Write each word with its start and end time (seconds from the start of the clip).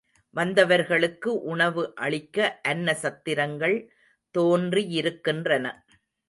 வந்தவர்களுக்கு 0.35 1.27
உணவு 1.27 1.83
அளிக்க 1.95 2.59
அன்ன 2.61 2.95
சத்திரங்கள் 3.01 3.77
தோன்றியிருக்கின்றன. 4.35 5.65